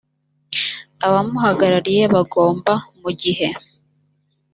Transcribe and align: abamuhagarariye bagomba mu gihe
abamuhagarariye 1.05 2.03
bagomba 2.13 2.73
mu 3.01 3.09
gihe 3.21 3.47